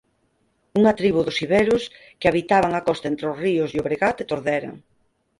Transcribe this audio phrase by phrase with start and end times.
[0.79, 1.83] Unha tribo dos iberos
[2.19, 4.71] que habitaban a costa entre os ríos Llobregat e Tordera.